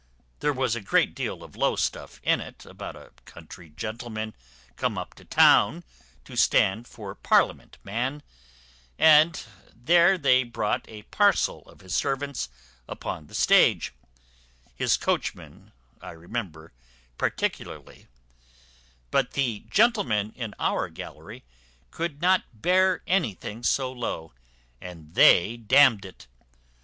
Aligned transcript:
There 0.39 0.51
was 0.51 0.75
a 0.75 0.81
great 0.81 1.13
deal 1.13 1.43
of 1.43 1.55
low 1.55 1.75
stuff 1.75 2.19
in 2.23 2.41
it 2.41 2.65
about 2.65 2.95
a 2.95 3.13
country 3.25 3.69
gentleman 3.69 4.33
come 4.75 4.97
up 4.97 5.13
to 5.13 5.25
town 5.25 5.83
to 6.25 6.35
stand 6.35 6.87
for 6.87 7.13
parliament 7.13 7.77
man; 7.83 8.23
and 8.97 9.45
there 9.75 10.17
they 10.17 10.43
brought 10.43 10.89
a 10.89 11.03
parcel 11.03 11.61
of 11.69 11.81
his 11.81 11.93
servants 11.95 12.49
upon 12.87 13.27
the 13.27 13.35
stage, 13.35 13.93
his 14.73 14.97
coachman 14.97 15.71
I 16.01 16.13
remember 16.13 16.73
particularly; 17.19 18.07
but 19.11 19.33
the 19.33 19.59
gentlemen 19.69 20.33
in 20.35 20.55
our 20.59 20.89
gallery 20.89 21.43
could 21.91 22.23
not 22.23 22.59
bear 22.59 23.03
anything 23.05 23.61
so 23.61 23.91
low, 23.91 24.33
and 24.81 25.13
they 25.13 25.57
damned 25.57 26.05
it. 26.05 26.25